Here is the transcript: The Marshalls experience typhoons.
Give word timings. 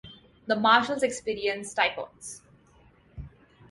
The 0.47 0.55
Marshalls 0.55 1.03
experience 1.03 1.75
typhoons. 1.75 2.41